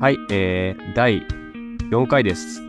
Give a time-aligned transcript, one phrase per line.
[0.00, 1.26] はい、えー、第
[1.90, 2.62] 4回です。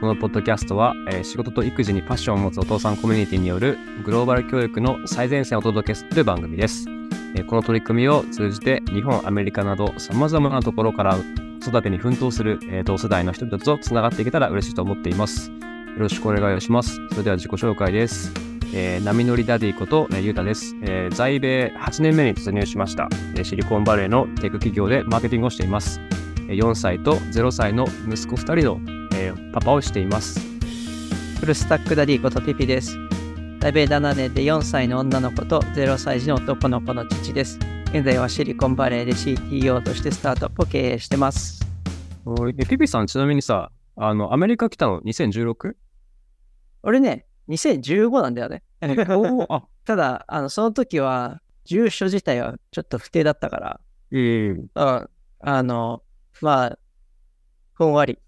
[0.00, 6.86] このポッドキャストは、えー仕事と育児にパッションを持つお父さんコミュニティによるグローバル教育の最前線をお届けする番組です。
[7.36, 11.18] えーこの取り組みを通じて日本、アメリカなど様々なところから
[11.62, 15.50] 子育てに奮闘する、えー同世代の人々とつながっていけたら嬉しいと思っています。
[15.50, 15.56] よ
[15.98, 16.98] ろしくお願いします。
[17.10, 18.32] それでは自己紹介です。
[18.72, 26.00] えー波乗りダディこと、えーゆうたです、えー在米8年目に突入しました、えーシリコンバレーのテック企業でマーケティングをしています。
[26.50, 28.80] えー4歳と0歳の息子2人の、
[29.14, 30.40] えーパパをしています。
[31.38, 32.96] フルスタックダディことピピです。
[33.60, 37.56] 在米7年で4歳の女の子と0歳児の男の子の父です。
[37.90, 41.60] 現在はシリコンバレーで CTO としてスタートアップを経営してます。
[42.68, 45.74] ピピさん、ちなみにさ、あの、アメリカ来たの 2016?
[46.82, 48.64] 俺ね、2015なんだよね。
[49.84, 55.08] ただ、あのその時は住所自体はちょっと不定だったから、いえん、あ
[55.62, 56.02] の、
[56.42, 56.78] まあ、
[57.74, 58.18] ふんわり、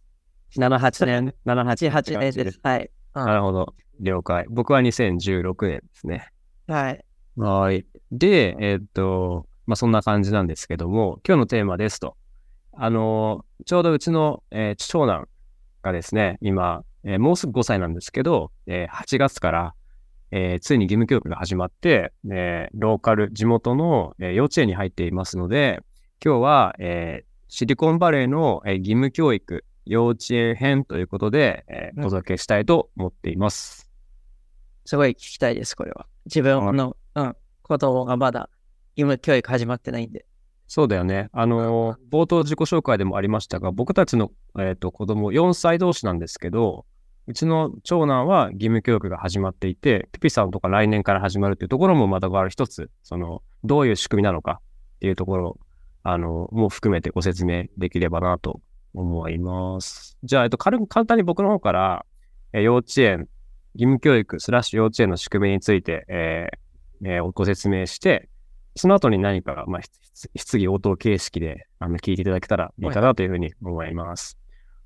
[0.57, 2.61] 7、8年、78 8、8年です。
[2.63, 2.91] はい。
[3.15, 3.75] うんなるほど。
[4.01, 4.47] 了解。
[4.49, 6.29] 僕は2016年ですね。
[6.67, 7.05] はい。
[7.37, 7.85] はい。
[8.11, 12.17] で、えーっと、まあ、そんな感じなんですけども、今日のテーマですと。
[12.75, 15.29] あのーちょうどうちの、えー長男
[15.83, 19.75] がですね、今、えーもうすぐ5歳なんですけど、えー8月から、
[20.31, 25.81] えーついに義務教育が始まって、えーローカル、地元の、えー幼稚園に入っていますので、
[26.25, 33.91] 今日は、えーシリコンバレーの、えー義務教育、幼稚園編ということで、えーうんお届けしたいと思っています。
[34.87, 36.07] すごい聞きたいです、これは。
[36.25, 38.49] 自分の、うん、子供がまだ
[38.97, 40.25] 義務教育始まってないんで。
[40.67, 41.29] そうだよね。
[41.33, 46.87] あの、冒頭自己紹介でもありましたが、僕たちの、えー、と子供4歳同士なんですけど、
[47.27, 54.63] うちの長男は義務教育が始まっていて、ピピさんとか来年から始まるっていうところもまた一つ、その、どういう仕組みなのか
[54.97, 55.59] っていうところ、
[56.03, 58.61] あの、も含めてご説明できればなと
[58.95, 60.17] 思います。
[60.25, 62.07] じゃあ、えっと、軽く簡単に僕の方から、
[62.53, 63.29] えー幼稚園、
[63.75, 68.29] 義務教育スラッシュ幼稚園の仕組みについて、えーえーご説明して、
[68.77, 74.39] その後に何か、まあ、質質疑応答形式であの聞いていただけたらいいかなというふうに思います。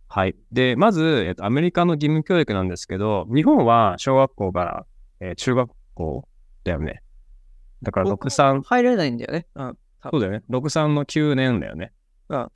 [0.08, 0.36] はい。
[0.52, 4.86] で、まず、えっと、アメリカの義務教育なんですけど、日本は小学校から、
[5.20, 6.28] えー中学校
[6.64, 7.02] だよね。
[7.82, 9.46] だから、6、3、入れないんだよね。
[9.54, 9.78] うん。
[10.10, 10.42] そうだよね。
[10.50, 11.92] 6、3の9年だよね。
[12.28, 12.48] うん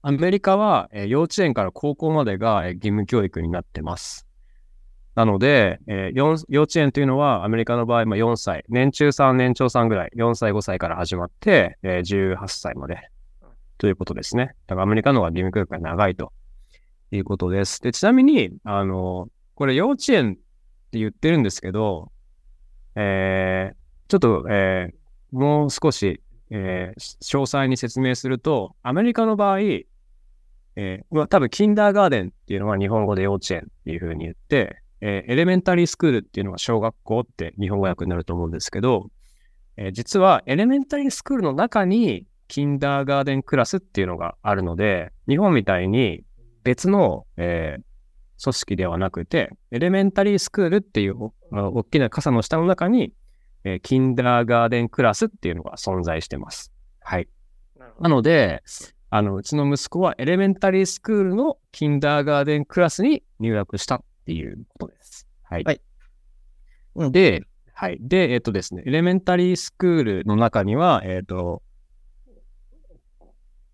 [0.00, 4.26] アメリカは、えー幼稚園から高校までが、えー義務教育になってます。
[5.16, 6.16] なので、えー
[6.48, 13.10] 幼稚園というのはアメリカの場合、まあ、4歳、年中さん、年長さんぐらい、4歳、5歳から始まって、えー18歳まで
[13.76, 14.54] ということですね。
[14.68, 16.32] だからアメリカの方が義務教育が長いと
[17.10, 17.82] いうことです。
[17.82, 22.12] で、ちなみに、あの、これ幼稚園って言ってるんですけど、
[22.94, 23.78] えー
[24.08, 24.98] ちょっと、えー
[25.36, 39.10] もう少し、えー詳細に説明すると、アメリカの場合、えーまあ、多分、キンダーガーデンっていうのは日本語で幼稚園っていう風に言って、えーエレメンタリースクールっていうのが小学校って日本語訳になると思うんですけど、
[39.76, 46.24] えー実はエレメンタリースクールの中にキンダーガーデンクラスっていうのがあるので、日本みたいに
[46.64, 47.82] 別の、えー
[48.40, 53.12] 組織ではなくて、エレメンタリースクールっていう大きな傘の下の中に、
[53.64, 56.72] えーキンダーガーデンクラスっていうのが存在してます。
[57.00, 57.28] はい。
[58.00, 58.62] なので、
[59.10, 65.26] あの、うちの息子はエレメンタリースクールのキンダーガーデンクラスに入学したっていうことです。
[65.42, 65.64] はい。
[65.64, 65.80] はい
[66.94, 67.98] うんで、はい。
[68.00, 71.62] で、えっ、とですね、エレメンタリースクールの中には、えっ、と、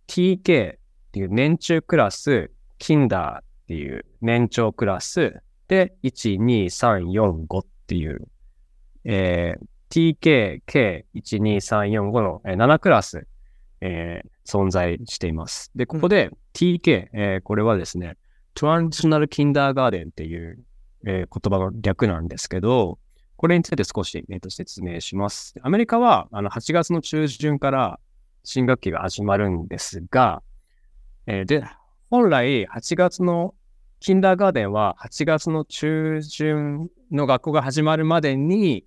[0.08, 0.78] TK っ
[1.12, 8.28] ていう年中クラス、キンダーっていう年長クラスで、1、2、3、4、5っていう、
[9.04, 13.28] えー TK、K、1、2、3、4、5の、えー7クラス、
[13.80, 15.70] えー存在しています。
[15.76, 18.16] で、ここで TK、えーこれはですね、
[18.54, 20.58] トランジショナルキンダーガーデンっていう、
[21.06, 22.98] えー言葉の略なんですけど、
[23.36, 25.54] これについて少し、えーと説明します。
[25.62, 28.00] アメリカはあの8月の中旬から
[28.42, 30.42] 新学期が始まるんですが、
[31.28, 31.62] えーで、
[32.10, 33.54] 本来8月の
[34.00, 38.84] キンダーガーデンは8月の中旬の学校が始まるまでに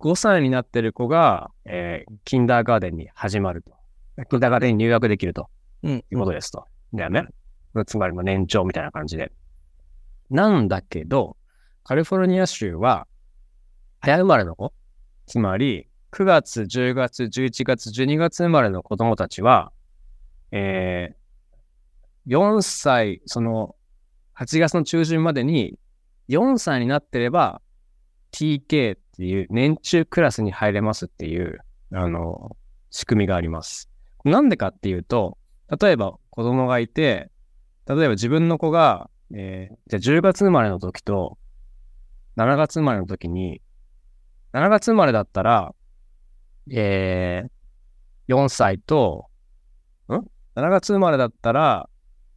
[0.00, 3.72] 5歳になってる子が、えーキンダーガーデンに始まると。
[4.30, 5.48] キンダーガーデンに入学できると
[5.82, 5.92] うん。
[5.92, 6.64] いうことですと。
[6.94, 7.26] だよね。
[7.86, 9.30] つまりまあ年長みたいな感じで。
[10.30, 11.36] なんだけど、
[11.84, 13.06] カリフォルニア州は
[14.00, 14.72] 早生まれの子、
[15.26, 19.72] つまり9月、10月、11月、12月生まれの子供たちは、
[20.52, 21.20] えー
[22.26, 23.74] 4歳、その
[24.38, 25.78] 8月の中旬までに
[26.28, 27.60] 4歳になってれば
[28.32, 31.58] TK っていう年中クラスに入れますっていう、
[31.92, 32.56] あの、
[32.90, 33.90] 仕組みがあります。
[34.24, 35.36] なんでかっていうと、
[35.78, 37.30] 例えば子子供がいて、
[37.86, 41.36] 例えば自分の子が、えーじゃあ10月生まれの時と、
[42.38, 43.60] 7月生まれの時に、
[44.54, 45.74] 7月生まれだったら、
[46.72, 49.26] えー、4歳と、
[50.08, 51.90] ん ?7 月生まれだったら、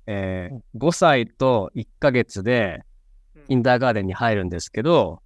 [0.06, 2.84] えー、5歳と1ヶ月で、
[3.48, 5.23] インダーガーデンに入るんですけど、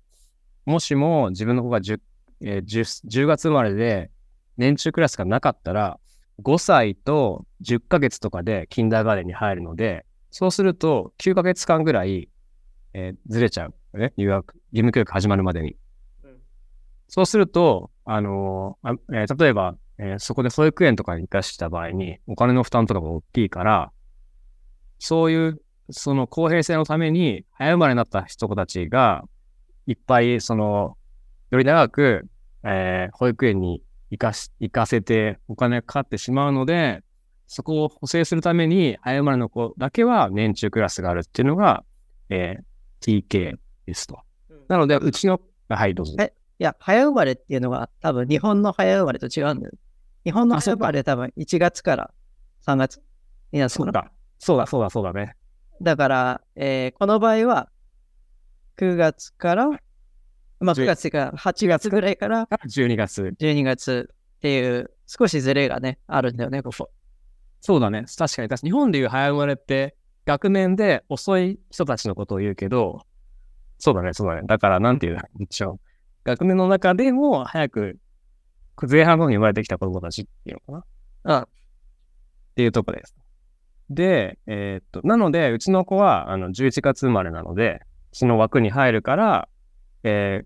[0.67, 1.99] もしも自分の子が 10,、
[2.41, 4.11] えー 10, 10月生まれで
[4.57, 5.97] 年中クラスがなかったら、
[6.43, 12.27] 5歳と10ヶ月とかでキンダーガーデンに入るので、そうすると9ヶ月間ぐらい、
[12.93, 13.97] えーずれちゃう。
[13.97, 15.77] ね、入学、義務教育始まるまでに。
[16.23, 16.37] うん
[17.07, 23.93] そうすると、あのーあえー例えば、えーそこで保育園とかに行かした場合に、お金の負担とかが大きいから、
[24.99, 25.61] そういう、
[25.91, 29.23] その公平性のために、早生まれになった人たちが、
[29.87, 30.97] いっぱい、その、
[31.49, 32.27] より長く、
[32.63, 33.81] えー保育園に
[34.11, 37.03] 行かし、行かせてお金がかかってしまうので、
[37.47, 41.83] そこを補正するために、早生まれの子だけは年中クラスがあるっていうのが、
[42.29, 42.63] えー
[42.99, 43.55] TK
[43.85, 44.19] ですと。
[44.67, 45.39] なので、うちの、
[45.69, 46.15] はい、どうぞ。
[46.19, 49.73] えいや、早生まれっていうのが多分日本の早生まれと違うんだよ。
[50.25, 52.11] 日本の早生まれは多分1月から
[52.65, 52.99] 3月
[53.51, 54.11] になってそうだ。
[54.39, 55.35] そうだ、そうだ、そうだね。
[55.81, 57.69] だから、えーこの場合は
[58.77, 59.67] 9月から、
[60.59, 63.33] まあ10 9月から8月ぐらいから？12月。
[63.39, 66.89] 12月っていう少しズレがね、あるんだよね、ここ。
[67.61, 68.05] そうだね。
[68.17, 68.49] 確かに。
[68.61, 69.95] 日本でいう早生まれって、
[70.25, 73.01] 学年で遅い人たちのことを言うけど、
[73.79, 74.41] そうだね、そうだね。
[74.45, 75.79] だから、なんていうんでしょう。
[76.23, 77.97] 学年の中でも早く、
[78.89, 80.85] 前半の方に生まれてきた子供たちっていうのか
[81.23, 81.39] な？
[81.39, 81.47] っうん。
[82.55, 83.15] ていうとこです。
[83.89, 87.81] で、えーっと、なので、うちの子は、あの、11月生まれなので、
[88.17, 89.47] その枠に入るから、
[90.01, 90.41] え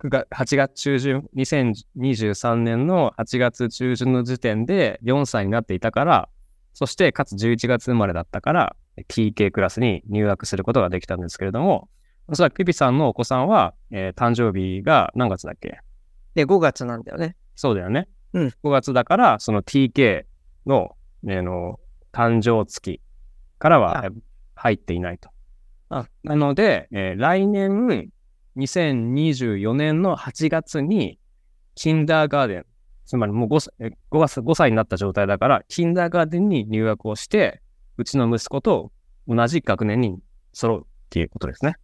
[0.00, 6.28] ー、9月、8月中旬、2023年の8月中旬の時点で4歳になっていたから、
[6.74, 8.76] そして、かつ11月生まれだったから、
[9.08, 11.88] TK クラスに入学することができたんですけれども、
[12.26, 15.78] おそらくピピさんのお子さんは、えー誕生日が何月だっけ？
[16.34, 17.36] で、5月なんだよね。
[17.54, 18.08] そうだよね。
[18.32, 20.24] うん5月だから、その TK
[20.66, 21.78] の、ねあの、
[22.12, 23.00] 誕生月
[23.60, 24.10] からは
[24.56, 25.30] 入っていないと。
[25.90, 28.10] あなので、えー来年、
[28.56, 31.18] 2024年の8月に、
[31.74, 32.66] キンダーガーデン、
[33.06, 33.72] つまりもう 5,
[34.12, 37.60] 5月、5歳になった状態だから、キンダーガーデンに入学をして、
[37.96, 38.92] うちの息子と
[39.26, 40.18] 同じ学年に
[40.52, 41.74] 揃うっていうことですね。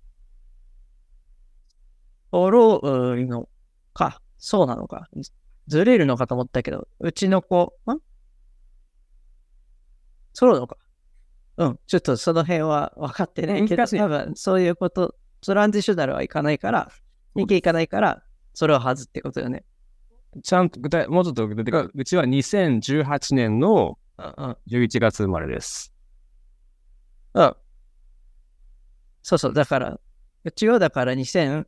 [2.31, 3.49] 揃うの
[3.93, 4.21] か。
[4.39, 5.09] そうなのか。
[5.17, 5.33] ず
[5.67, 7.99] ずれるのかと思ったけど、うちの子、ん？
[10.33, 10.77] 揃うのか。
[11.59, 11.79] うん。
[11.87, 16.91] ちょっとその辺は分かってないけど、多分そういうこと、トランジショナルはいかないから、
[17.35, 18.23] 日系いかないから、
[18.55, 19.65] それをはずってことよね。
[20.43, 24.57] ちゃんと具体、もうちょっと具体的に、うちは2018年のうんうん。
[24.69, 25.93] 11月生まれです。
[27.35, 27.57] うん。
[29.23, 29.53] そうそう。
[29.53, 30.01] だから、
[30.45, 31.67] うちはだから2000、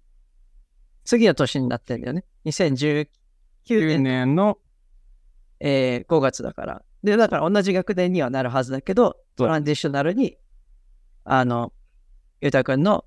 [1.05, 2.25] 次の年になってんだよね。
[2.45, 3.11] 2019
[3.69, 4.59] 9年、年の
[5.61, 6.83] えー5月だから。
[7.03, 10.37] で、だから同じ学年にはなるはずだけど、トランジショナルに、
[11.25, 11.73] あの、
[12.41, 13.05] ゆうたくんの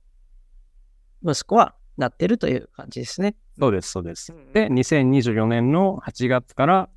[1.23, 3.35] 息子はなってるという感じですね。
[3.59, 4.33] そうです、そうです。
[4.53, 6.89] でで、2024年の8月から、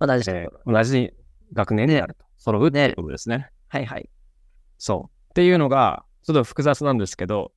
[0.00, 0.60] 同じえろ。
[0.66, 1.12] ー同じ
[1.52, 3.50] 学年になると、揃うっていうことですね。
[3.68, 4.08] はいはい。
[4.78, 5.30] そう。
[5.30, 7.52] っていうのが、ちょっと複雑なんですけど、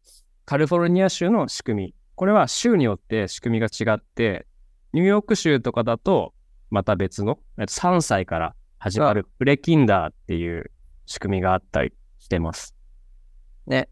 [0.45, 1.95] カリフォルニア州の仕組み。
[2.15, 4.47] これは州によって仕組みが違って、
[4.93, 6.33] ニューヨーク州とかだと、
[6.69, 10.71] また別の、えっと3歳から始まるプレキンダーっていう
[11.05, 12.75] 仕組みがあったりしてます。
[13.67, 13.89] ね。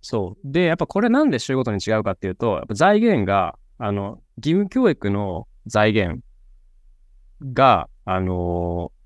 [0.00, 0.38] そう。
[0.44, 6.22] で、やっぱこれなんで州ごとに違うかっていうと、やっぱ財源が、あの、義務教育の財源
[7.52, 9.02] が、あのー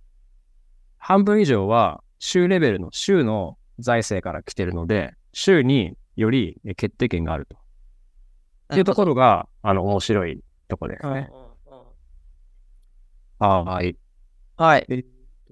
[0.99, 7.57] 半分以上は州レベルの州の財政から来てるので、州によりえ決定権があると。
[7.57, 7.61] っ
[8.71, 11.31] ていうところが、あの、面白いところですうんね。
[13.39, 13.97] はい。
[14.57, 15.05] はい。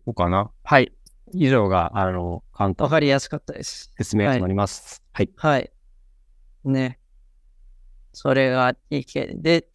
[0.04, 0.50] こうかな？
[0.62, 0.92] はい。
[1.32, 3.90] 以上が、あの、簡わ単かりやすかったです。
[3.96, 5.02] 説明となります。
[5.12, 5.30] はい。
[5.37, 5.73] はい。
[6.64, 7.00] ね。
[8.12, 9.66] それがいいけで、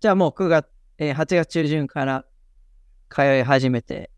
[0.00, 0.66] じゃあもう9月、
[0.98, 2.24] えー8月中旬から
[3.10, 4.10] 通い始めて、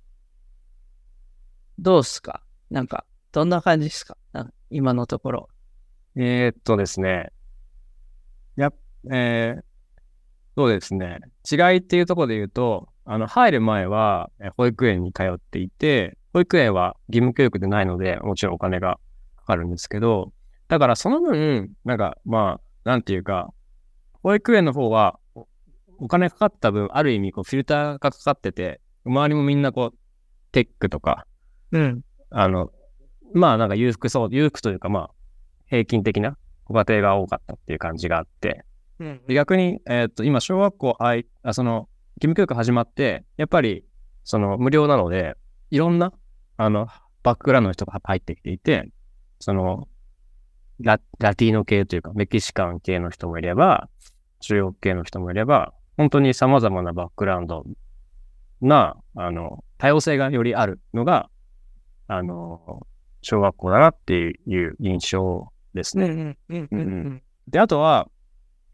[1.78, 2.42] どうっすか？
[2.70, 4.16] なんか、どんな感じですか
[4.70, 5.48] 今のところ。
[6.14, 7.32] えーっとですね。
[8.56, 8.74] やっ、
[9.10, 9.62] えー、
[10.56, 11.18] そうですね。
[11.50, 19.00] 違いっていうところで言うと、あの、入る前は、えー保育園に通っていて、保育園は義務教育でないので、もちろんお金が
[19.38, 20.32] かかるんですけど、
[20.68, 23.48] だからその分、なんか、まあ、なんていうか、
[24.22, 25.46] 保育園の方は、お
[26.00, 29.98] お金かかった分、ある意味、こう、フィルターがかかってて、周りもみんなこう、
[30.52, 31.26] テックとか、
[31.72, 32.02] うん。
[32.28, 32.70] あの、
[33.32, 35.10] まあなんか裕福そう、裕福というかまあ、
[35.66, 36.36] 平均的な
[36.66, 38.66] ご家庭が多かったっていう感じがあって、
[38.98, 43.84] うんで逆に、えっと、今、小学校あい、あその、義務教育始まって、やっぱり、
[44.24, 45.36] その、無料なので、
[45.70, 46.12] いろんな、
[46.56, 46.88] あの、
[47.22, 48.90] バックグラウンドの人が入ってきていて、
[49.38, 49.88] その、
[50.80, 53.88] ララティーノ系というか、メキシカン系の人もいれば、
[54.40, 57.64] 中国系の人もいれば、本当に様々なバックグラウンド
[58.60, 61.30] な、あの、多様性がよりあるのが、
[62.08, 62.86] あの、
[63.22, 66.36] 小学校だなっていう印象ですね。
[67.46, 68.08] で、あとは、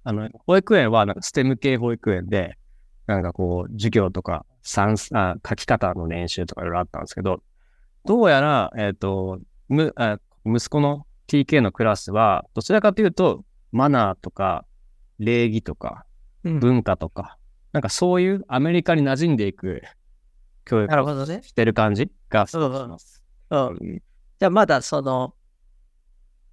[0.02, 2.56] あの、保育園はなんかステム系保育園で、
[3.06, 7.42] なんかこう、授業とか、算数あ書き方の練習とかいろいろあったんですけど、
[8.04, 14.64] どうやら、えっ、と、むあ、息子の TK のクラスは、どちらかというと、マナーとか、
[15.18, 16.04] 礼儀とか、
[16.44, 17.38] うん文化とか、
[17.72, 19.82] なんかそういうアメリカに馴染んでいく
[20.66, 21.40] 教育をなるほどね。
[21.42, 23.24] してる感じがしうんうんます。
[23.50, 24.02] うんうん
[24.40, 25.34] じゃあまだその、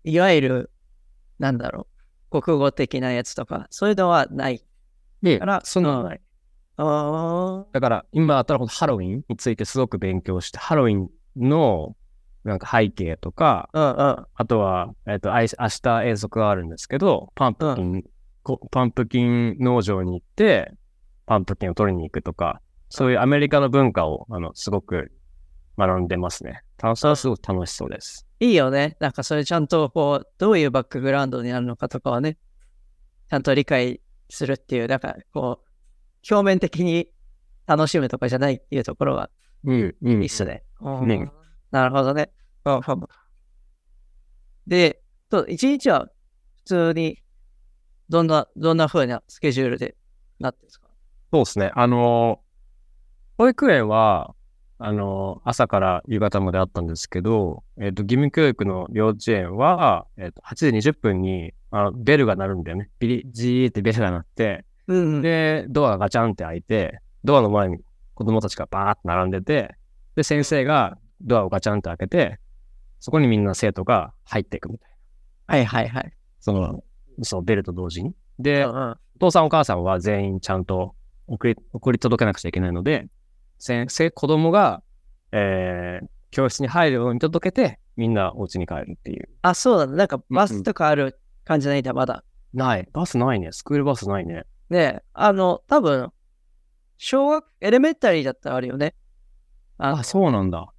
[0.04, 0.72] いわゆる、
[1.40, 1.88] なんだろ
[2.32, 4.64] う、国語的なやつとか、そういうのはない
[5.22, 6.20] でから、その、うん
[6.78, 11.96] あだから、今だったらハロウィンについてすごく勉強して、ハロウィンの
[12.44, 18.04] なんか背景とか、あ、とは、えっ、と、明日遠足があるんですけど、パンプキン、
[18.44, 20.74] こパンプキン農場に行って、
[21.28, 25.12] パンプキンを取りに行くとか、そういうアメリカの文化を、あの、すごく
[25.78, 26.64] 学んでますね。
[26.82, 28.26] 楽しすごく楽しそうです。
[28.40, 28.98] いいよね。
[29.00, 32.38] なんかそれちゃんとこう、どういうバックグラウンドにあるのかとかはね、
[33.30, 35.71] ちゃんと理解するっていう、だからこう、
[36.30, 37.10] 表面的に
[37.68, 39.30] 楽しむとかじゃないっていうところが
[39.64, 40.22] うん、うん。
[40.22, 40.64] いいっすね。
[41.06, 41.32] ね
[41.72, 42.32] なるほどね。
[44.68, 46.08] で、と一日は
[46.58, 47.20] 普通に、
[48.10, 49.96] どんな、どんな風なスケジュールで
[50.40, 50.88] なってるんですか？
[51.32, 51.72] そうですね。
[51.76, 52.42] あの、
[53.38, 54.36] 保育園は、
[54.78, 62.90] あの、朝から夕方まであったんですけど、えっ、と、義務教育の幼稚園は、えっ、と、8時20分に、あの、ベルが鳴るんだよね。
[63.00, 67.78] ビリ、ジーってベルが鳴って、うんで、ドアがガチャンって開いて、ドアの前に
[68.14, 69.76] 子供たちがバーって並んでて、
[70.16, 72.40] で、先生がドアをガチャンって開けて、
[73.00, 74.90] そこにみんな生徒が入っていくみたい
[75.48, 75.56] な。
[75.56, 76.14] はいはいはい。
[76.40, 76.84] その、
[77.22, 78.14] そう、ベルと同時に。
[78.40, 80.96] で、うんうんお父さんお母さんは全員ちゃんと
[81.28, 83.06] 送り送り届けなくちゃいけないので、
[83.60, 84.82] 先生、子供が、
[85.32, 89.30] えー、教室に入るように届けて、みんなお家に帰るっていう。
[89.44, 89.96] あ、そうだね。
[89.96, 91.82] なんかバスとかある感じない？
[91.82, 92.24] んだ、まだ。
[92.56, 92.90] ない。
[92.94, 93.52] バスないね。
[93.52, 94.46] スクールバスないね。
[94.72, 96.14] ねえ、あの、多分、
[96.98, 98.96] 小学、エレメンタリーだったらあるよね。
[99.78, 100.72] ああ、そうなんだ。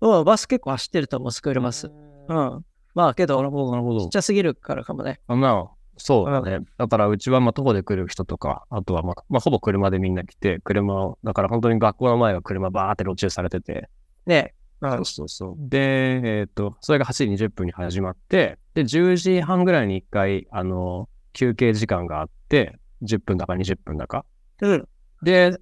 [0.00, 1.88] うん、バス結構走ってると思う、スクールバス。
[2.28, 2.64] うん。
[2.94, 4.16] まあけど、なるほど、なるほどちっち。
[4.16, 5.20] ゃすぎるからかもね。
[5.26, 6.60] あまあ、そうだね。
[6.78, 13.90] だから、うちは、まあ、徒歩で来る人とか、あとは、まあ、まあ、ほぼ車でみんな来て、車を、だから本当に学校の前が車バーって路駐されてて、
[14.24, 14.88] ねえ。
[14.88, 15.56] そうそうそう。
[15.58, 24.24] で、えっ、と、それが8時20分に始まって、で、10時半ぐらいに1回、あの、休憩時間があって、10分だか20分だか。
[24.60, 24.88] うん。
[25.22, 25.58] で、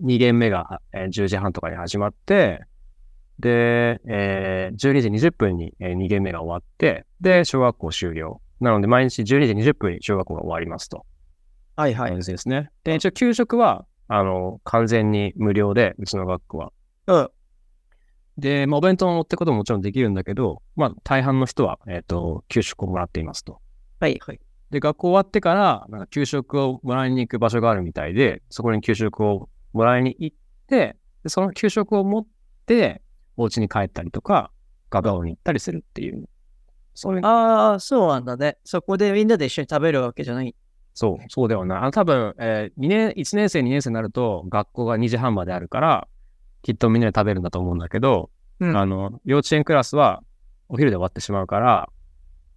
[0.00, 2.64] 2限目が、えー10時半とかに始まって、
[3.38, 8.40] で、えー12時20分に、え2限目が終わって、で、小学校終了。
[8.60, 11.06] なので、毎日12時20分に小学校が終わりますと。
[11.76, 12.16] はいはい。
[12.16, 12.70] ですね。
[12.84, 16.72] で、一応給食は、あの、完全に無料で、うちの学校は。
[17.06, 17.30] うん。
[18.36, 23.60] で、まあ、お弁当を持ってくことももちろんできるんだけど、まあ、大半の人は、えっ、と、給食をもらっていますと。
[23.98, 24.40] はいはい。
[24.70, 30.36] で、学校終わってから、なんか給食をもらいに行く場所があるみたいで、そこに給食をもらいに行っ
[30.68, 32.26] て、でその給食を持っ
[32.66, 33.02] て、
[33.36, 34.50] お家に帰ったりとか、
[34.90, 36.28] 学校に行ったりするっていう。
[36.94, 38.58] そういう、ああ、そうなんだね。
[38.64, 40.54] そこでみんなで一緒に食べるわけじゃない。
[40.94, 41.78] そう、そうではない。
[41.78, 46.08] あの、多分、えー、2年、1年生、2年生になると、学校が2時半まであるから、
[46.62, 50.22] きっとみんなで食べるんだと思うんだけど、うんあの、幼稚園クラスは、
[50.68, 51.88] お昼で終わってしまうから、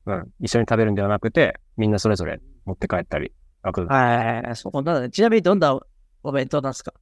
[0.06, 3.32] うん、一緒に食べるんではなくて、みんなそれぞれ持って帰ったり、
[3.64, 4.56] はい。
[4.56, 5.10] そうなんだね。
[5.10, 5.80] ちなみにどんな
[6.24, 6.94] お弁当なんですか？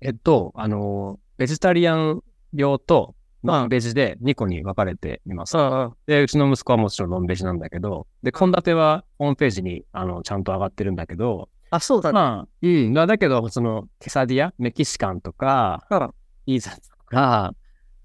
[0.00, 2.22] えっと、あの、ベジタリアン
[2.52, 5.56] 用と、ノンベジで2個に分かれています。
[5.56, 5.92] んうん。
[6.06, 12.14] で、うちの息子はもちろんノンベジなんだけど、で、献立はホームページに、あの、ちゃんと上がってるんだけど、あ、そうだね。
[12.14, 16.10] まあ、うん、だだけど、その、ケサディア、メキシカンとか、うん
[16.46, 17.54] ピザとか、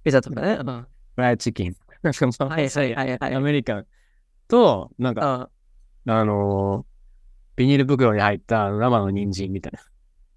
[0.03, 0.60] ピザとかね。
[0.60, 0.65] うん。
[1.15, 3.36] フライチキンはいはいはい。
[3.36, 3.86] アメリカン
[4.47, 5.50] と、なんか、
[6.05, 6.12] うん。
[6.12, 6.85] あの
[7.55, 9.79] ビニール袋に入った生の人参みたいな。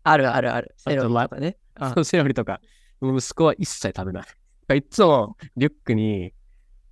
[0.04, 0.74] あるあるある。
[0.76, 1.56] セロリとかね。
[1.80, 2.60] うんそうセロリとか、
[3.02, 4.24] 息子は一切食べな
[4.74, 4.78] い。
[4.78, 6.32] いつもリュックに、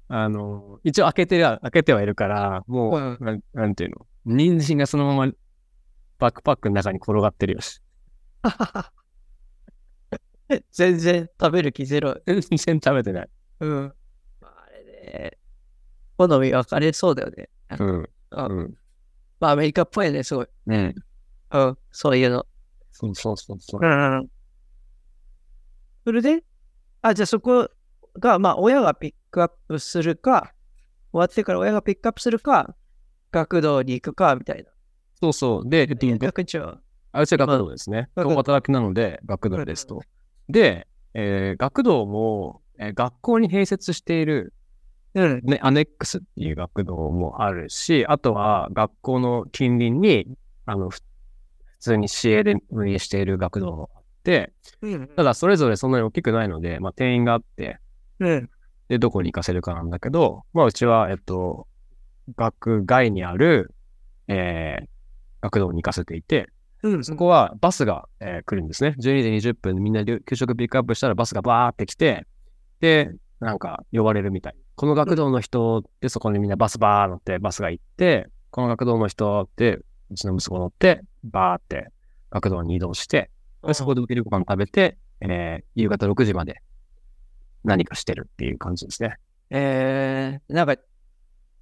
[0.08, 5.32] あの、一応開けては、開けてはいるから、もう、うんなんなんていうの、人参がそのまま
[6.18, 7.80] バックパックの中に転がってるよし。
[10.72, 12.16] 全然食べる気ゼロ。
[12.26, 13.28] 全然食べてない。
[13.60, 13.94] うん。
[14.40, 15.38] まあ、あれね、
[16.16, 17.48] 好み分かれそうだよね。
[17.78, 18.08] うん。
[18.30, 18.74] あうん。
[19.40, 20.46] まあ、アメリカっぽいね、すごい。
[20.66, 20.94] うん。
[21.52, 22.46] うん、そういうの。
[22.92, 23.80] そうそうそうそう。
[23.82, 24.28] うん。
[26.04, 26.42] それで、
[27.02, 27.68] あ、じゃあそこ
[28.18, 30.54] が、まあ、親がピックアップするか、
[31.12, 32.74] 終わってから親がピックアップするか、
[33.32, 34.70] 学童に行くか、みたいな。
[35.20, 35.68] そうそう。
[35.68, 36.78] で、えっと、学長。
[37.12, 38.08] あうちは学童ですね。
[38.16, 40.02] うん共働きなので、学童ですと。
[40.48, 44.52] で、えー学童も、えー学校に併設している、うん。
[45.14, 50.26] ね、アネックスっていう学童もあるし、あとは学校の近隣に、
[50.66, 51.00] あの、ふ
[51.78, 55.06] 普通に市営で運営している学童もあって、うん。
[55.08, 57.78] ただそれぞれそんなに大きくないので、まあ定員があって、
[58.20, 58.50] うん。
[58.88, 61.66] で、どこに行かせるかなんだけど、まあうちは、えっと、
[62.36, 63.74] 学外にある、
[64.28, 64.86] えー
[65.42, 66.48] 学童に行かせていて、
[66.82, 67.04] うん。
[67.04, 68.94] そこはバスが、えー来るんですね。
[68.98, 72.26] 12時20分みんなで給食ピックアップしたらバスがバーって来て、
[72.80, 74.56] で、なんか呼ばれるみたい。
[74.76, 81.90] この学童の人ってそこにみんなバスバー乗ってバスが行って、この学童の人ってうちの息子乗ってバーって
[82.30, 83.30] 学童に移動して、
[83.66, 86.62] でそこでお昼ご飯食べて、えー夕方6時まで
[87.64, 89.16] 何かしてるっていう感じですね。
[89.50, 90.76] えー、なんか、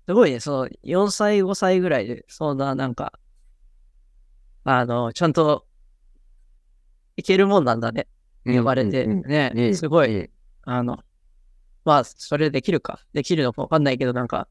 [0.06, 3.12] すごいね、その、4歳、5歳ぐらいで、そんな、なんか、
[4.64, 5.66] あの、ちゃんと、
[7.16, 8.08] いけるもんなんだね。
[8.44, 10.30] 呼ばれて、ね、うんすごい、うん
[10.64, 10.98] あの、
[11.84, 13.00] まあ、それできるか。
[13.12, 14.48] できるのかわかんないけど、なんか、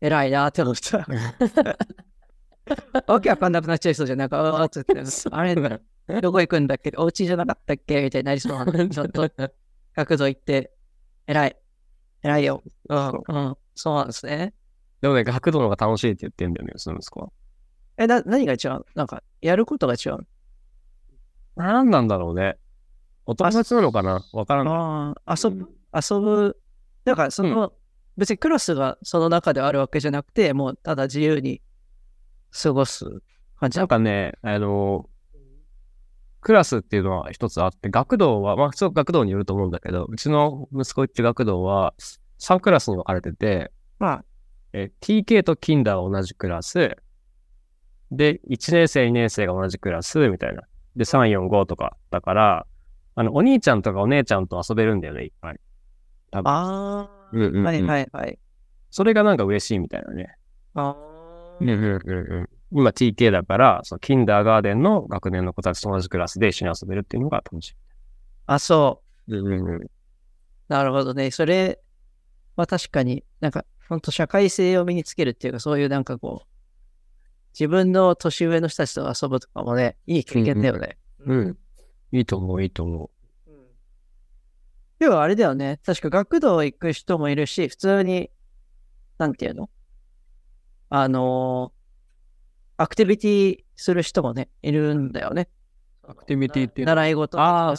[0.00, 1.06] 偉いなって思った。
[3.06, 4.18] わけわかんなくなっちゃいそうじゃん。
[4.18, 6.92] なんか、あつって、あれ、どこ行くんだっけ？
[6.96, 8.02] お家じゃなかったっけ？
[8.02, 8.88] みたいになりそうなの。
[8.88, 9.28] ちょっと、
[9.94, 10.72] 学童行って、
[11.26, 11.56] 偉い。
[12.22, 12.62] 偉いよ。
[12.88, 13.56] うん、うん。
[13.74, 14.54] そうなんですね。
[15.00, 17.28] でもね、学童の方が楽しいって言ってんだよね、うちの息子は。
[17.98, 18.84] え、な、何が違う？
[18.94, 20.18] なんか、やることが違う？
[21.56, 22.56] 何なんだろうね。
[23.26, 24.24] お友達なのかな？
[24.32, 24.74] わからない。
[24.74, 26.56] ああ、遊ぶ、遊ぶ。
[27.04, 27.72] だから、その、
[28.16, 31.60] 別にクラスがその中であるわけじゃなくて、もうただ自由に
[32.50, 33.04] 過ごす
[33.60, 35.08] 感じなんかね、あの、
[36.40, 41.94] クラスっていうのは一つあって、学童は、まあ普通学童によると思うんだけど、うちの息子って学童は
[42.38, 44.24] 3クラスに分かれてて、まあ、
[44.72, 46.96] え TK とキンダーは同じクラス、
[48.12, 50.62] で、1年生、2年生が同じクラス、みたいな。
[50.94, 52.66] で、3、4、5とかだから、
[53.14, 55.60] あの、お兄ちゃんとかお姉ちゃんと遊べるんだよね、いっぱい。
[56.32, 58.38] ああ、うんうんうんはいはいはい。
[58.90, 60.36] それがなんか嬉しいみたいなね。
[60.74, 60.94] あ
[61.60, 67.76] うんうんうんうん今 TK だから、そのキンダーガーデンの学年の子たちと同じクラスで一緒に遊べるっていうのが楽しい。
[68.46, 69.36] あ、そう。
[69.36, 69.90] うんうんうん。
[70.68, 71.30] なるほどね。
[71.30, 71.78] それ
[72.56, 76.46] は確かになんか、本当社会性を身につけるっていうか、そういうなんかこう、
[77.54, 80.98] 自分の年上の人たちと遊ぶとかもね、いい経験だよね。
[81.20, 81.58] うん。
[82.10, 83.10] いいと思う、いいと思
[84.98, 85.78] でもあれだよね。
[85.84, 88.30] 確か学童行く人もいるし、普通に、
[89.18, 89.68] なんていうの？
[90.88, 91.76] あのー
[92.78, 95.48] アクティビティする人もね、いるんだよね。
[96.06, 96.94] アクティビティっていうの？
[96.94, 97.40] 習い事。
[97.40, 97.74] ああ、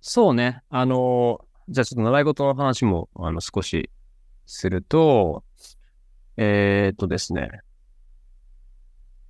[0.00, 0.62] そうね。
[0.68, 3.90] あのーじゃあちょっと習い事の話も、あの、少し
[4.46, 5.42] すると、
[6.36, 7.50] えー、っとですね。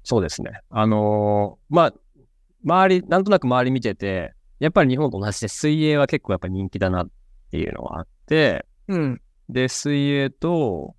[0.04, 0.60] そうですね。
[0.68, 1.94] あのーまあ、
[2.62, 7.08] 周り、なんとなく周り見てて、やっぱり日本と同じで水泳は結構やっぱ人気だなっ
[7.50, 9.20] ていうのがあって、うん。
[9.48, 10.94] で、水泳と、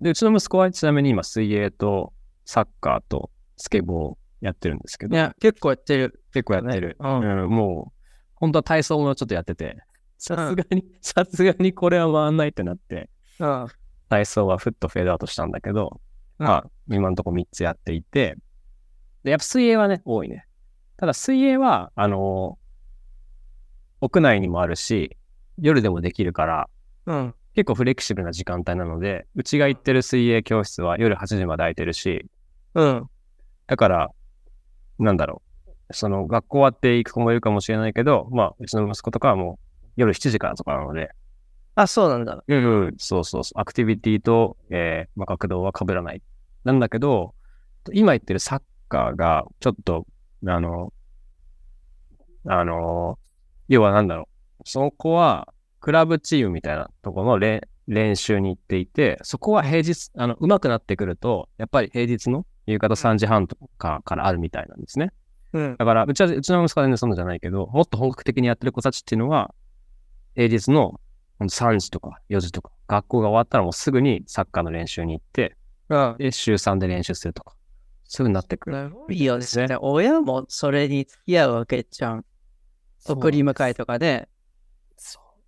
[0.00, 2.12] で、うちの息子はちなみに今水泳と
[2.44, 6.22] サッカーとスケボーやってるんですけど、いや、結構やってる。
[6.32, 6.96] 結構やってる。
[6.98, 8.00] うんうん、もう、
[8.34, 9.76] 本当は体操もちょっとやってて、
[10.18, 13.66] さすがに、 さすがにこれは回んないってなって、うん。
[14.08, 16.00] 体操はフッとフェードアウトしたんだけど、
[16.38, 18.36] うんまあ、今のところ3つやっていて、
[19.22, 20.46] で、やっぱ水泳はね、多いね。
[20.96, 22.58] ただ水泳は、あの
[24.00, 25.16] 屋内にもあるし、
[25.58, 26.68] 夜でもできるから、
[27.06, 27.34] うん。
[27.54, 32.26] 結構フレキシブルな時間帯なので、うちが行ってる水泳教室は夜8時まで空いてるし、
[32.74, 33.10] うん。
[33.66, 34.10] だから、
[34.98, 35.70] なんだろう。
[35.92, 41.10] その学校終わって行く子もいるかもしれないけど、まあ、うちの息子とかはもう夜7時からとかなので、
[41.74, 42.42] あ、そうなんだ。
[42.46, 46.22] うんうん、そうそうそう、アクティビティと、えー、まあ、学童は被らない。
[46.64, 47.34] なんだけど、
[47.92, 50.06] 今言ってるサッカーが、ちょっと、
[50.46, 50.92] あの、
[52.46, 53.18] あの、
[53.70, 54.28] 要はなんだろ
[54.58, 54.62] う。
[54.64, 65.12] その子は、クラブチームみたいなところの練練習に行っていて、そこは平日、あの、上手くなってくると、やっぱり平日の夕方3時半とかからあるみたいなんですね。
[65.52, 65.76] うん。
[65.78, 69.54] だから、うちは、うちの息子は全然そんなじゃないけど、もっと本格的にやってる子たちっていうのは、
[70.34, 71.00] 平日の
[71.38, 75.56] ほんと3時とか4時とか、学校が終わったらもうすぐにサッカーの練習に行って、
[75.88, 76.16] うん。
[76.18, 77.54] で、週3で練習するとか、
[78.04, 78.92] そういう風になってくる。
[79.08, 79.44] いいよね。
[79.80, 82.24] 親もそれに付き合うわけじゃん。
[83.04, 84.28] 送り迎えとかで。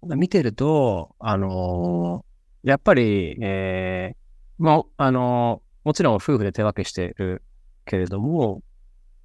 [0.03, 4.17] 見てると、あのーやっぱり、えー
[4.59, 7.43] まあ、あのーもちろん夫婦で手分けしてる
[7.85, 8.63] けれども、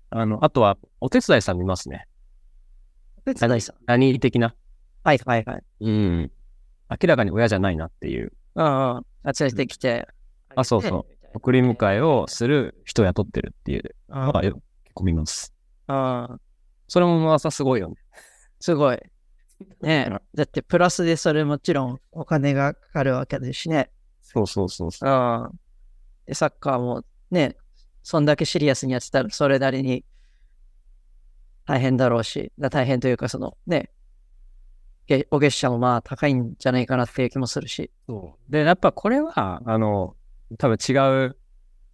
[0.10, 2.08] あの、あとはお手伝いさん見ますね。
[3.26, 3.76] 手伝いさん。
[3.86, 4.56] 何的な？
[5.04, 5.64] はいはいはい。
[5.82, 6.32] うん。
[6.90, 8.34] 明らかに親じゃないなっていう。
[8.56, 8.70] うんうん。
[8.70, 9.06] あ
[9.40, 10.08] 連れてきて。
[10.56, 14.22] あそうそう送り迎えをする人を雇ってるっていううん。
[14.26, 14.54] のがよ
[14.86, 15.54] 結構見ます。
[15.88, 16.42] うん。
[16.88, 17.96] それもまたすごいよね。
[18.60, 18.98] すごい。
[19.82, 23.90] ねえ だってプラスでそれもちろんお金がかかるわけですしね。
[24.22, 25.10] そうそうそうそう。
[25.10, 25.60] うん。
[26.26, 27.56] で、サッカーもね、
[28.04, 30.06] そんだけシリアスにやってたらそれなりに
[31.66, 33.90] 大変だろうし、だ大変というかそのね、
[35.08, 37.92] げお月謝もまあ高いんじゃないかなっていう気もするし。
[38.08, 38.52] そう。
[38.52, 40.16] で、やっぱこれは、あの、
[40.58, 40.94] 多分違
[41.26, 41.38] う、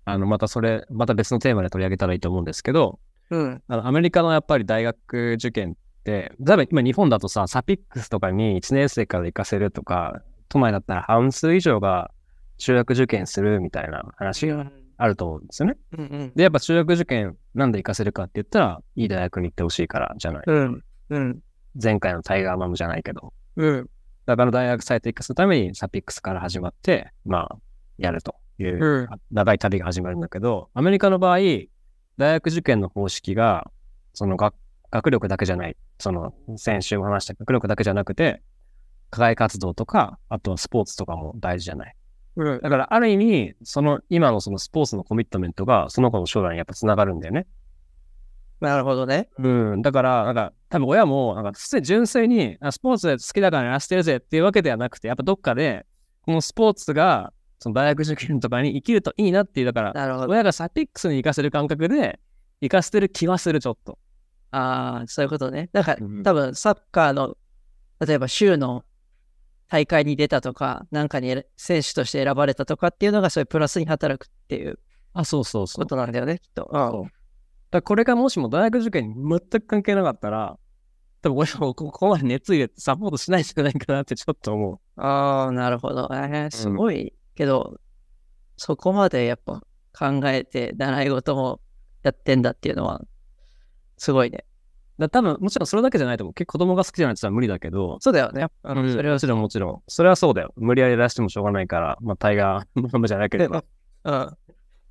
[0.06, 2.99] あの、またそれ、また別のテーマで取り上げたらいいと思うんですけど、
[3.30, 3.63] うん。
[3.67, 12.12] あのアメリカのやっぱり大学受験って、例えば今日本だとさ、サピックスとかに1年生から行かせるとか、都内だったら半数以上が
[12.58, 15.78] 中学受験するみたいな話があると思うんですよね。
[15.98, 16.32] うんうん。
[16.36, 20.44] で、やっぱ中学受験なんで行かせるかって言ったら、いい大学に行ってほしいからじゃない。
[20.46, 20.84] うん。
[21.10, 21.39] うん。
[21.82, 23.34] 前回のタイガーマムじゃないけど。
[23.56, 23.89] うん。
[24.26, 27.58] だから大学サイト行かせるためにサピックスから始まって、まあ、
[27.98, 31.38] やるという、うん長い旅が始まるんだけど、アメリカの場合、
[32.18, 33.70] 大学受験の方式が、
[34.13, 34.54] その学
[34.94, 38.44] 学力だけじゃない、その先週も話した学力だけじゃなくて、
[39.10, 41.96] 課外活動とか、あとはスポーツとかも大事じゃない。
[42.36, 42.62] うん。
[42.62, 47.48] だからある意味、その今のそのスポーツのコミットメントがその子の将来にやっぱ繋がるんだよね。
[48.62, 49.30] なるほどね。
[49.40, 49.82] うん。
[49.82, 51.52] だから、なんか、多分親も、なんか、
[51.82, 55.86] 純粋に、あスポーツ好きだからやらせてるぜっていうわけではなくて、やっぱどっかで、
[56.22, 60.28] このスポーツが、その大学受験とかに生きるといいなっていう、だから。
[60.28, 62.22] 親がサピックスに行かせる感覚で、
[62.62, 64.00] 行かせてる気はする、ちょっと。
[64.56, 65.70] ああ、そういうことね。
[65.74, 67.38] だから、うん多分サッカーの、
[68.06, 68.84] 例えば州の
[69.70, 74.80] 大会に出たとか、なんかに選手として選ばれたとかっていうのが、そういうプラスに働くっていう
[75.13, 75.84] あ、そうそうそう。
[75.84, 76.70] ことなんだよね、きっと。
[76.72, 77.12] そう
[77.72, 80.60] だこれがもしも大学受験に全く関係なかったら、
[81.24, 85.02] 多分親もここまで熱入れてサポートしないんじゃないかなってちょっと思う。
[85.02, 86.08] ああ、なるほど。
[86.12, 87.80] えーすごいけど、
[88.58, 89.62] そこまでやっぱ
[89.98, 91.62] 考えて習い事も
[92.04, 93.02] やってんだっていうのは、
[94.04, 94.44] すごいね。
[95.00, 96.34] だ多分、もちろんそれだけじゃないと思う。
[96.34, 98.48] 結構子供が好きじゃないと無理だけど、そうだよね。
[98.62, 99.82] あのうんそれはもちろんもちろん。
[99.88, 100.54] それはそうだよ。
[100.58, 103.63] 無理やりやらしてもしょうがないから、 まあ、タイガーマムじゃなければ。
[104.04, 104.38] うん。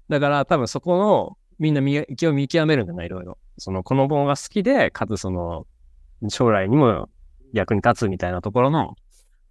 [0.09, 3.37] だから多分そこの、みんな見気を見極めるんだな、いろいろ。
[3.59, 5.67] その、この本が好きで、かつその、
[6.29, 7.11] 将来にも
[7.53, 8.97] 役に立つみたいなところの、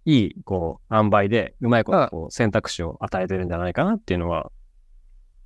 [0.04, 4.50] いい、こう、塩梅で、うまいことこう選択肢を与えてるんじゃないかなっていうのは、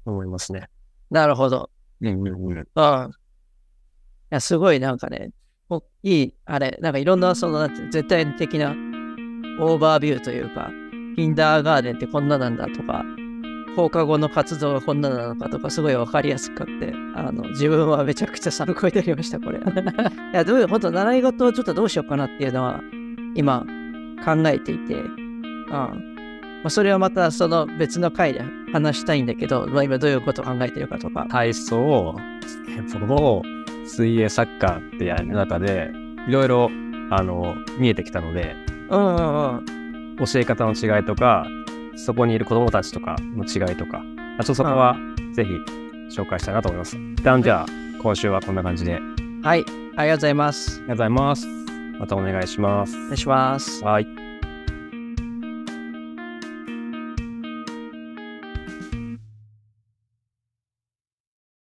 [0.07, 0.71] 思いますね。
[1.11, 1.69] なるほど。
[2.01, 2.59] うんうんうん。
[2.59, 2.65] うん。
[4.27, 5.31] いや、すごいなんかね、
[6.03, 8.71] いい、あれ、なんかいろんな、その、なんて絶対的な
[9.61, 10.71] オーバービューというか、
[11.17, 13.05] キンダーガーデンってこんななんだとか、
[13.75, 19.59] 放課後の活動がこんななのかとか、すごいわかりやすくって、あの、自分はめちゃくちゃ参考になりました、これ。
[19.59, 19.63] い
[20.33, 22.81] や、どういう、本当習い事をちょっとどうしようかなっていうのは、
[23.35, 23.67] 今、
[24.25, 25.71] 考えていて、うん。
[25.71, 25.93] ま
[26.65, 31.27] あ、それはまたその別の回で話したいんだけど、まあ、今どういうことを考えてるかとか。
[31.29, 33.56] 体操、スケボー、
[33.89, 35.91] 水泳、サッカーってやる中で、
[36.29, 36.71] いろいろ、
[37.11, 38.55] あの、見えてきたので、
[38.91, 39.67] うんうんうん。
[40.19, 41.47] 教え方の違いとか、
[41.97, 44.03] そこにいる子供たちとかの違いとか、
[44.39, 44.97] あちょっとそこは
[45.35, 45.53] ぜひ
[46.15, 46.97] 紹介したいなと思います。
[46.97, 47.67] 一旦じゃあ、
[48.03, 48.95] 今週はこんな感じで。
[48.95, 49.03] あり
[49.43, 49.65] はい、
[49.97, 50.71] ありがとうございます。
[50.71, 51.47] がとうございます。
[51.99, 52.97] またお願いします。
[52.97, 53.85] お願いします。
[53.85, 54.26] はい。